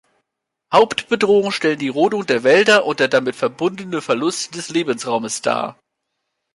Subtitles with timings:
[0.73, 5.77] Hauptbedrohung stellen die Rodung der Wälder und der damit verbundene Verlust des Lebensraumes dar.